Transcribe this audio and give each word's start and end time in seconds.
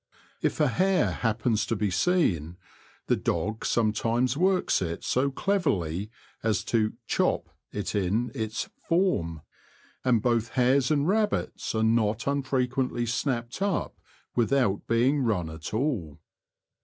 If 0.41 0.59
a 0.59 0.67
hare 0.67 1.11
happens 1.11 1.63
to 1.67 1.75
be 1.75 1.91
seen, 1.91 2.57
the 3.05 3.15
dog 3.15 3.63
some 3.65 3.91
times 3.93 4.35
works 4.35 4.81
it 4.81 5.03
so 5.03 5.29
cleverly 5.29 6.09
as 6.41 6.63
to 6.73 6.93
"chop" 7.05 7.49
it 7.71 7.93
in 7.93 8.31
its 8.33 8.67
''form"; 8.89 9.43
and 10.03 10.19
both 10.23 10.49
hares 10.57 10.89
and 10.89 11.07
rabbits 11.07 11.75
are 11.75 11.83
not 11.83 12.25
unfrequently 12.25 13.05
snapped 13.05 13.61
up 13.61 13.95
without 14.35 14.87
being 14.87 15.21
run 15.21 15.51
at 15.51 15.71
all. 15.71 16.17